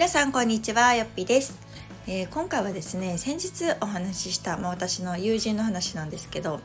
[0.00, 1.60] 皆さんこんにちはよっぴです、
[2.06, 6.60] えー、今回はですね先日お話しした、まあ、私の友人の話なんですけど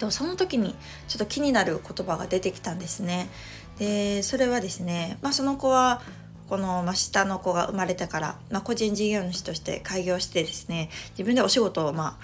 [0.00, 0.74] とその時に
[1.06, 3.28] ちょっと気になる言葉が出てきたんですね
[3.78, 6.02] でそれはですね、まあ、その子は
[6.48, 12.18] この、まあ、下の子が生まれてから、まあ、個人事業主として開業してですね自分でお仕事をま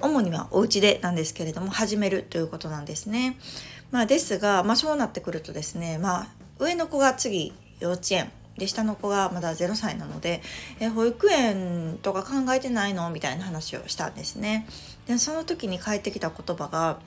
[0.00, 3.36] あ主にはお家でなんですけれども始めるということなんですね。
[3.90, 6.28] まあ、ですが、まあ、そうなってくるとですね、まあ、
[6.60, 10.42] 上の子が次幼稚園で下の子がまだ0歳なので、
[10.78, 13.08] え保育園とか考えてないの？
[13.10, 14.66] みたいな話をしたんですね。
[15.06, 16.98] でその時に返ってきた言葉が、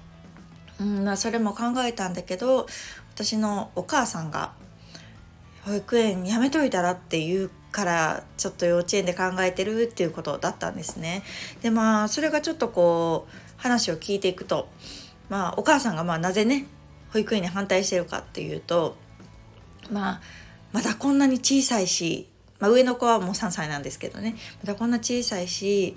[0.80, 2.66] うん、それも考えたんだけど
[3.14, 4.54] 私のお母さんが
[5.66, 11.24] 保育園やめといたらって言うからちょっと幼稚園で考えてるっていうことだったんですね。
[11.62, 14.68] でまあそれがちょっとこう話を聞いていくと
[15.30, 16.66] まあお母さんがまあなぜね
[17.14, 18.98] 保育園に反対してるかっていうと
[19.92, 20.22] まあ
[20.76, 22.28] まだこんなに小さいし、
[22.60, 24.36] まあ、上の子はもう3歳なんですけどね。
[24.62, 25.96] まだこんな小さいし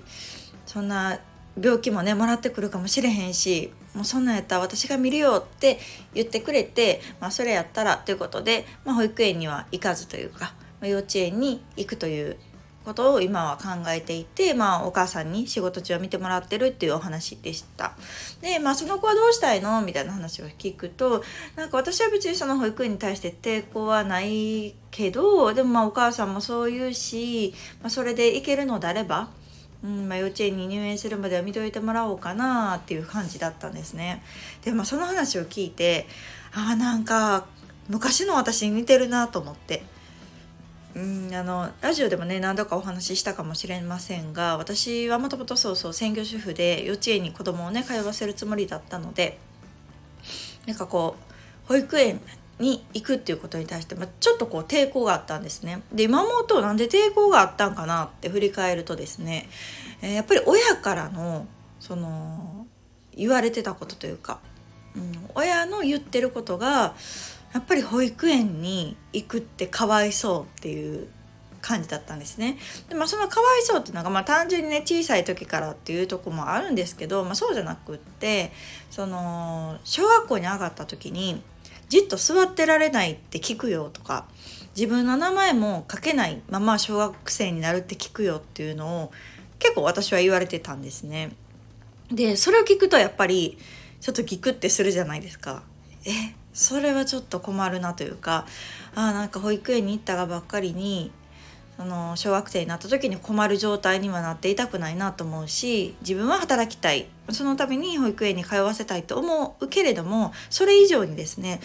[0.65, 1.19] そんな
[1.61, 5.79] 病気もねもらってくるかもしれへんしもうそんなんやったら私が見るよって
[6.13, 12.37] 言ってくれて、まあ、それやったらということで、まあ、保育園には行かずというか、まあ、幼稚園に行くという
[12.89, 17.93] ことを今は考えていて、まあ、お母さんに仕事中は見てもらってるっていうお話でした。
[18.41, 21.23] で、まあ、その子はどうしたいのみたいな話を聞くと
[21.55, 29.29] なんか私は別にその保育園に対して抵抗はないけどでもまあお母さんもそう言うし、まあ、それでいけるのであれば
[29.81, 34.21] うんまあ、幼稚園に入園するまでは見といてもらおうかなっていう感じだったんですね。
[34.61, 36.05] でまあその話を聞いて
[36.51, 37.45] ああなんか
[37.87, 39.83] 昔の私に似てるなと思って。
[40.95, 49.37] うんあのラジオでもね何度かお話ししたかもしれませんが私はもともとそうそう専業主婦で幼稚園に子供をね通わせるつもりだったので
[50.65, 51.15] なんかこ
[51.65, 52.21] う保育園
[52.59, 55.81] に行くっていうことに対して、まあ、ちょっとこう抵抗があったんですね。
[55.93, 59.47] で今思うとなんで抵抗があったんかなって振り返るとですね、
[60.01, 61.47] えー、やっぱり親からの
[61.79, 62.67] その
[63.15, 64.39] 言われてたことというか、
[64.95, 66.95] うん、親の言ってることが
[67.53, 71.07] やっぱり保育園に行くってかわいそうっていう
[71.61, 72.57] 感じだったんですね。
[72.89, 78.51] でまあそのかわいそうっていうのがまあ単純にね小さい時からっていうとこもあるんですけど、まあ、そうじゃなくって
[78.89, 81.41] その小学校に上がった時に
[81.89, 84.27] じっと座ってられないって聞くよとか
[84.75, 89.11] 自分の名前も書けないまま小学生になるって聞くよっていうのを
[89.57, 91.31] 結構私は言われてたんですね。
[92.11, 93.57] でそれを聞くとやっぱり
[93.99, 95.63] ちょっとギクってするじゃないですか。
[96.05, 98.45] えそれはちょっと困るなというか
[98.95, 101.11] あなんか保育園に行ったがばっかりに
[101.79, 111.61] その小学生になった時に困る状態にはなっていたくないなと思うし自分は働きたいそのために保育園に通わせたいと思うけれどもそれ以上にですね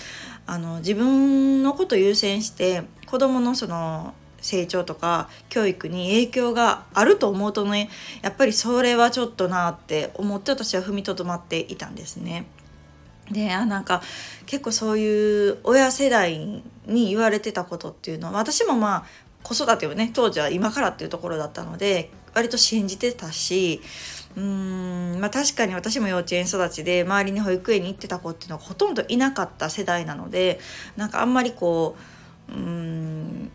[0.47, 7.91] あの自分のこと優先して子どものその成長とか教育に影響があると思うとね
[8.23, 12.47] やっぱりそれはちょっとなって思って私は踏みとどまっていたんですね。
[13.31, 14.03] であなんか
[14.47, 19.05] 結構そういう親世代に言われてたことっていうのは私もまあ
[19.43, 23.81] 子育てをね当時は今からっていうところだったので割と信じてたし
[24.37, 30.59] うーんまあ確かに私も幼稚園育ちで周りに保育園に行ってた子っていうのがほとんどいなかった世代なので
[30.97, 31.97] なんかあんまりこ
[32.49, 33.51] ううーん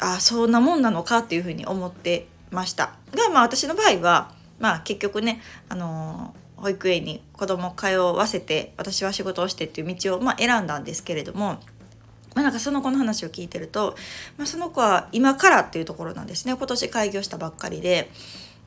[0.00, 2.94] あそんなもんなのかっていうふうに思ってました。
[3.14, 11.58] がまあ私の場合はまあ結局ねあの保育園に子供を通わせて私は仕事をしてっていう道を、まあ、選んだんですけれども。
[12.34, 13.94] まあ、なんかその子の話を聞いてると、
[14.38, 18.10] まあ、その子は今からっていうところなんですね今年開業したばっかりで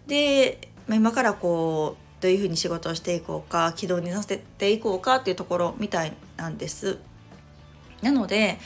[0.06, 7.00] で、まあ、今からこうどういうふうに仕事をしていこうか軌道に乗せていこうかっていうところみたいなんです
[8.04, 8.60] なので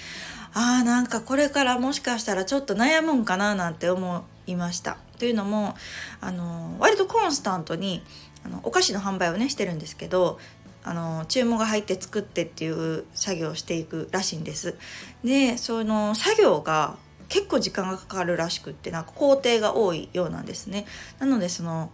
[0.53, 5.75] ああなんかこれからもしかしたらちょっと悩むんかななんて思いましたというのも
[6.21, 8.03] あの割とコンスタントに
[8.45, 10.39] あのお菓子の販売をねしてるんですけど
[10.83, 14.77] あの注文が入って作ってっていう作業をしていくらしいんです。
[15.23, 16.97] でその作業が
[17.27, 20.85] 結構時間がかかるらしくってなんか工程が多いようなんですね。
[21.19, 21.91] なのでその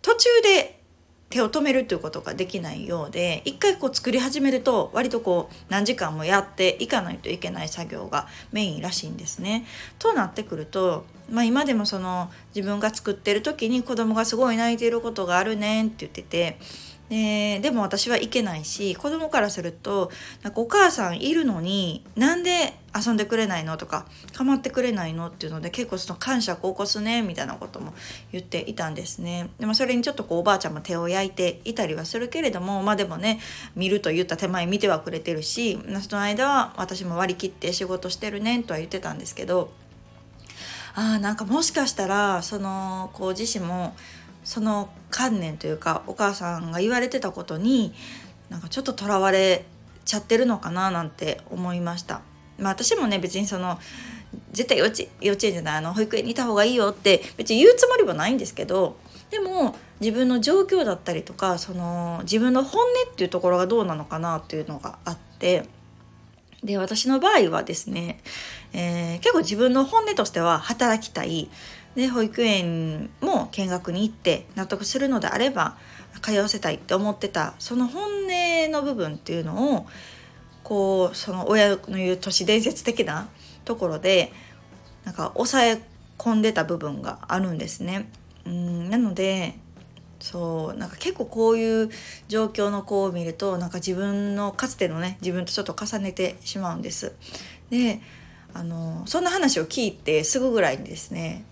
[0.00, 0.79] 途中で
[1.30, 9.64] 手を止めるということができないようで一回こう作り始めると割とこう何時間もやっていかないといけない作業がメインらしいんですね。
[10.00, 16.58] となってくると、まあ、今でもその自分が作ってる時に子供がすごい泣いていることがあるねんって言ってて
[17.10, 20.12] ででも私は行けないし子供からすると
[20.42, 27.94] なんかお母さんいるのになんで遊んでくれないのとか構ってくれないのっていうので結構その感触を起こすねみたいなことも
[28.30, 29.50] 言っていたんですね。
[29.58, 33.40] でもそれにちょっとこうおばあちゃんも手を焼いていたりはするけれどもまあでもね
[33.74, 39.72] 見ると言った手前見てはくれてるしその間は私も割り切って仕事してるねとは言ってたんですけど
[40.94, 43.94] あなんかもしかしたらその子自身も
[44.44, 47.92] その観念というかお母さんが言われてたことに
[48.48, 49.64] なんかちょっととらわれ
[50.04, 52.20] ちゃってるのかななんて思いました。
[52.58, 53.78] まあ、私もね別にその
[54.52, 58.96] 絶対幼稚幼稚園じゃないあの保育園にいた方がいいよって別に言うつもりもないんですけど
[59.30, 65.64] でも自分の状況だったりとかその自分の本音っていうところがどうなのかなっていうのがあって
[66.62, 68.20] で私の場合はですね、
[68.72, 71.48] えー、結構自分の本音としては働きたい
[71.94, 75.76] で保育園も見学に行って納得するのであれば
[76.22, 79.86] 通わせたいって思ってたその本音の部分っていうのを
[80.62, 83.28] こうその親の言う都市伝説的な
[83.64, 84.32] ところで
[85.04, 85.82] なんか抑え
[86.18, 88.10] 込んでた部分があるんですね。
[88.44, 89.54] うんなので
[90.20, 91.90] そうなんか結構こういう
[92.28, 97.14] 状況の子を見るとなんか自分のかつてのね自分とちょっと重ねてしまうんです。
[97.70, 98.00] で
[98.52, 101.44] あのそんな話を聞いてすぐぐらいにですね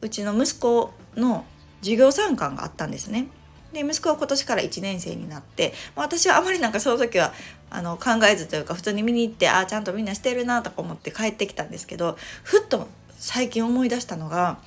[0.00, 1.44] うちの息子の
[1.80, 3.28] 授業参観があったんですね。
[3.72, 7.32] で息子は今年から1年生になって、私はあまりなんかその時は
[7.70, 14.58] あの考えずというか普通に見に行ってああちゃんとみんなしてるなとか思って帰ってきたんですけどふっと最近思い出したのが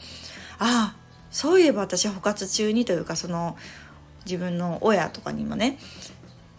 [0.59, 0.95] ああ
[1.30, 3.57] そういえば私は捕獲中にというかその
[4.25, 5.77] 自分の親とかにもね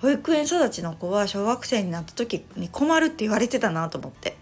[0.02, 4.36] 保育園育ちの子は小学生になった時に困るって言われてたなと思って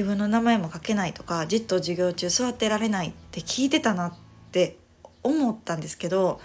[0.00, 4.14] 自分の名前も書けないとかじっと授業中座ってられないって聞いてたなっ
[4.50, 4.78] て
[5.22, 6.40] 思ったんですけど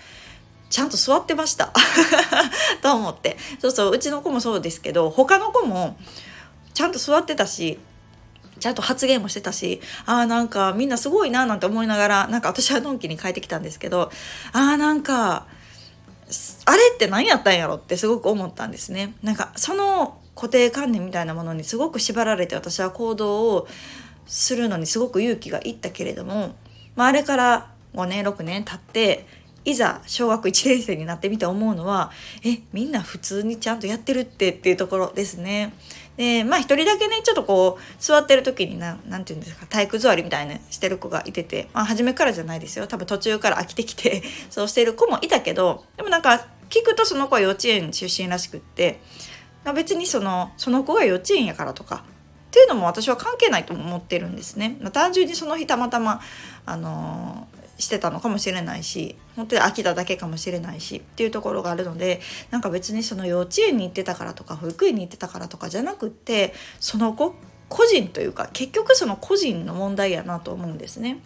[0.70, 1.72] ちゃんと座ってました
[2.84, 5.96] と思ってそうそううちの子もそうですけど他の子も
[6.74, 7.80] ちゃんと座ってたし
[8.60, 14.10] ちゃんと発言もしてたし、ああ、なんかみんなすごいななんて思いながら、なんか私はのんきに帰ってきたんですけど、
[14.54, 15.46] ああ、なんか、
[16.64, 19.14] あれって何やったんやろってすごく思ったんですね。
[19.24, 23.68] なんかその固定観念みたいなものにすごく縛られて私は行動を
[24.28, 26.56] するのにすごく勇気がいったけれども、
[26.96, 29.26] まあ、あれから5年6年経って
[29.64, 32.12] いざ小学1年生になってみて思うのは
[32.44, 35.74] えみんな普通にちゃんとやってるってっていうところですね。
[36.18, 49.00] でまあ一人だけねちょっとこう座ってる時に何て言うんですか体育座りみたいなしてる子がいてて、まあ、初めからじゃないですよ多分途中から飽きてきてそうしてる子もいたけどでもなんか聞くとその子は幼稚園出身らしくって、
[49.74, 54.78] 別にそのその子が幼稚園やからとかっていうのも私は関係ないと思ってるんですね。
[54.80, 56.22] まあ、単純にその日たまたま
[56.66, 57.48] あの
[57.78, 62.22] してたのかもしれないし本当に飽きただけかもしれないしっていうところがあるので
[62.52, 67.36] なんか別にその幼稚園に行ってたからとか保育園に行ってたからとかじゃなくってその子
[67.68, 71.20] 個人というか結局その個人の問題やなと思うんですね。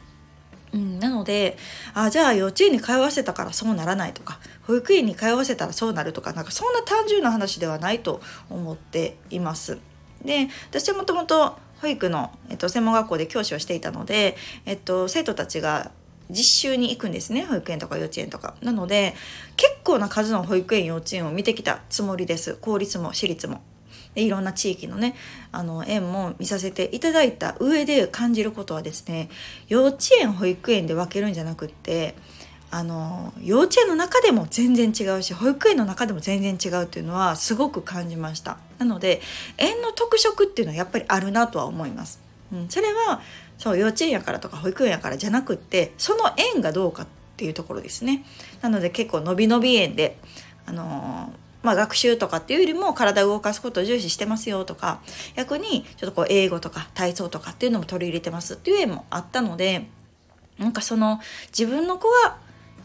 [0.71, 1.57] うん、なので
[1.93, 4.39] あじゃあ幼稚園に通わせたからそうならないとか
[4.69, 8.21] 保育園に通わせたらそうなるとかなんかそんな単純な話ではないと
[8.51, 9.79] 思っています。
[10.23, 14.37] で私はもともと保育の、えっと、専門学校で教師をしていたので、
[14.67, 15.89] えっと、生徒たちが
[16.29, 18.53] 実習に行くんですね保育園とか幼稚園とか。
[18.61, 19.15] なので
[19.57, 22.53] 結構な数の保育園幼稚園を見てきたつもりです。
[22.61, 23.61] 公立も私立も。
[24.13, 25.15] でいろんな地域のね
[25.51, 29.29] あの園も見させていただいた上で感じることはですね
[29.67, 32.13] 幼稚園保育園で分けるんじゃなくって
[32.71, 38.57] あの幼稚園の中でも全然違うし保育園の中でも全然違うっていうのはすごく感じました。
[38.77, 39.21] なので
[39.57, 42.21] 園の特色っていうのはやっぱりあるなとは思います、
[42.53, 43.21] うん、それは
[43.57, 48.23] そう幼稚園やからとか保育園やからじゃなくってその園がどうかっていうところですね。
[48.61, 50.17] なので結構のびのび園で
[50.65, 55.01] あのーまあ、学習とかっていうよりも体を動かすことを重視してますよとか
[55.35, 59.87] 逆にちょっとこう英語とか体操とかっていうのも取り入れてますっていう園もあったので
[60.57, 62.37] なんかその自分の子は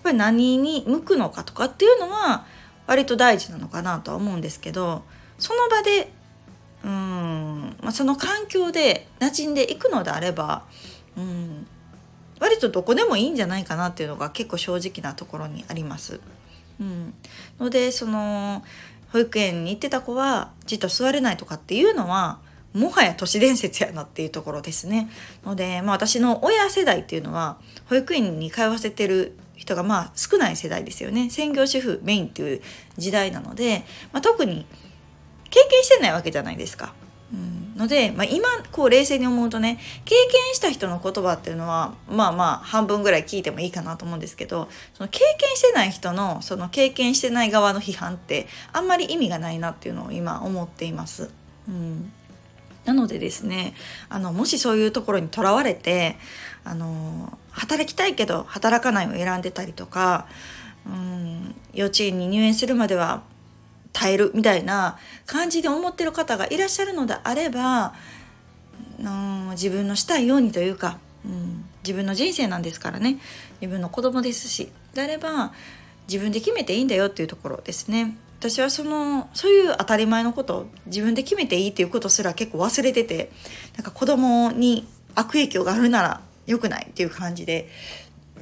[0.05, 2.45] ぱり何に向くのかとかっていうのは
[2.87, 5.03] 割と大事なのかなとは思うんですけど
[5.39, 6.13] その場で
[6.85, 10.65] うん、まあ、その環境で馴染んでいくのであれば、
[11.17, 11.67] うん、
[12.39, 16.21] 割とどこでもいいんじゃないかなっていうのが結構正直なところにあります。
[16.79, 17.15] うん、
[17.59, 18.63] のでその
[19.13, 22.41] 保育園に行ってた子はじっと座れないとかっていうのは
[22.75, 25.09] もはや都市伝説やなっていうところですね。
[25.47, 27.57] ので、まあ、私の親世代っていうのは
[27.87, 32.61] 保育園に通わせてる人がまあ少ない世代ですよね専業主婦メインっていう
[32.97, 34.67] 時代なので、まあ、特に
[35.51, 36.93] 経験してないわけじゃないですか。
[37.33, 51.31] うん、ので、まあ、今こう冷静に思うとね経験した人の言葉っていうのはまあまあ半分ぐらい聞いてもいいかなと思うんですけどその経験してない人のその経験してない側の批判ってあんまり意味がないなっていうのを今思っています。
[51.69, 52.13] うん
[52.85, 53.75] なのでですね
[54.09, 56.17] あのもしそういうところにとらわれて
[56.64, 60.26] あの働きたいけど働かないを選んでたりとか
[60.87, 63.23] うん幼稚園に入園するまでは
[63.93, 67.95] 耐えるみたいな感じで思ってる方がいらっしゃるのであれば、
[68.99, 73.19] うん、自分のしたいようにというか、うん、自分の人生なんですからね。
[73.61, 75.53] 自分の子供ですしであれば
[76.09, 78.17] 自分で決めていいんだよっていうところですね。
[78.45, 83.31] 私はそのそういう当たり前のこと自分で決めていいっていうことすら結構忘れてて
[83.75, 87.71] なんか子供に悪影響があるなら良くないっていう感じで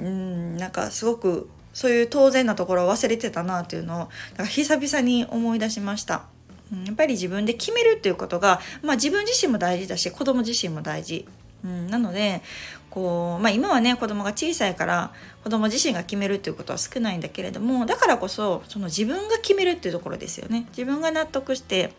[0.00, 6.24] うんなんかすごくそういう当然なところを忘れてたなっていうのをなんか久々に思い出しました。
[6.86, 11.28] やっぱり自分で決めるっていうことが、まあ、自分自身も大事だし子供自身も大事、
[11.64, 12.42] うん、なので
[12.90, 15.12] こう、まあ、今はね子供が小さいから
[15.44, 21.94] 子供自身が決めるっていうことは少ないんだけれどもだからこそその自分が決めるっていうところですよね自分が納得して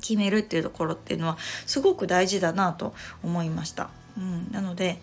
[0.00, 3.88] 決めるっていうところっていうのはすごく大事だなと思いました。
[4.18, 5.00] うん、なので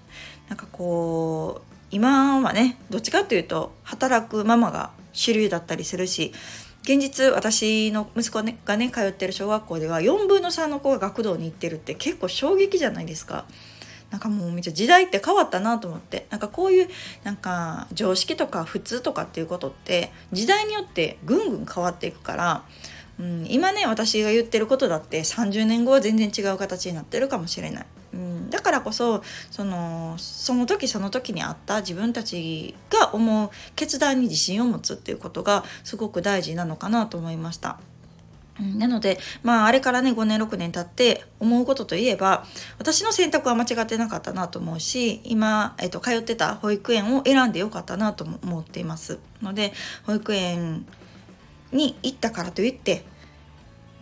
[0.50, 6.34] なんかこう今はねどっちかっていうと働くママが主流だったりするし
[6.82, 13.46] 現実私の息子がね通ってる小学校では4分の3の子が学童に行ってるって結構衝撃じゃないですか。
[14.14, 16.88] なんかもうめっちゃ時代って変わったなと思ってなんかこういう
[17.24, 22.64] なんか常識とか普通とかっていうことって時代によってぐんぐん変わっていくから、
[23.20, 27.86] うん、今ね私が言ってることだって30年後は全然違う形になってるかもしれない。
[28.14, 37.80] うん、だからこそそのその時その時にあった自分たちが思う決断に自信を持つっていうことがすごく大事なのかなと思いました。
[38.60, 42.46] なので、まあ、あれからね、5年、6年経って思うことといえば、
[42.78, 49.18] 私の選択は間違ってなかったなと思うし、今、えっと、通ってた保育園を選んでよかったなと思っています。
[49.42, 49.74] ので、
[50.06, 50.86] 保育園
[51.72, 53.06] に行ったからといって、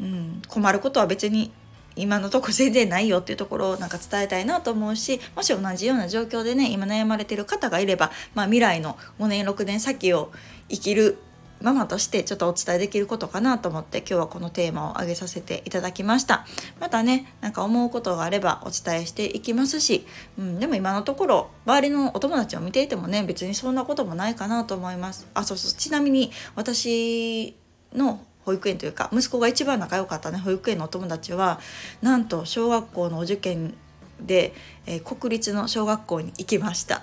[0.02, 1.52] うん、困ることは別に
[1.96, 10.32] 今のとこ全然ないよっていうところをなんか伝えたいなと思うしもし同じような状況でね今悩まれてる方がいれば、まあ、未来の5年6年先を
[10.70, 11.18] 生きる
[11.62, 16.46] ママとしてちょっとお伝えできることかなと思って今日はこのテーマを挙げさせていただきました。
[16.80, 20.06] またねなんか思うことがあればお伝えしていきますし、
[20.38, 25.28] うん、でも今のところ周りのお友達を見ていてもね別にそんなこともないかなと思います。
[25.34, 25.74] あそうそう。
[25.74, 27.56] ちなみに私
[27.94, 31.60] の保育園というか息子が一番仲良かったね保育園のお友達は
[32.02, 33.76] なんと小学校のお受験
[34.20, 34.54] で、
[34.86, 36.98] えー、国立の小学校に行きました。
[36.98, 37.02] っ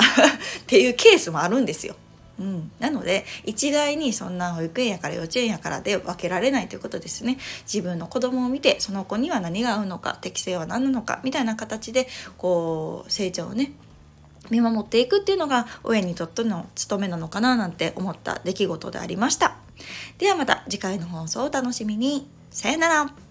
[0.66, 1.96] ていうケースもあるんですよ。
[2.38, 13.73] うん、なので一概にそんな保育園やから幼稚園やからで分けられないということですね自分の子供を見てその子には何が合うのか適性は何なのかみたいな形でこう成長をね
[14.50, 19.57] 見守っていくっていうのが親にとっての務めなのかななんて思った出来事でありました。
[20.18, 22.28] ではまた次回の放送をお楽しみに。
[22.50, 23.27] さよなら。